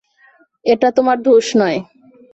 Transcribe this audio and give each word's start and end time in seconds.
এটা 0.65 0.87
তোমার 0.97 1.17
দোষ 1.21 1.45
নয়। 1.57 1.79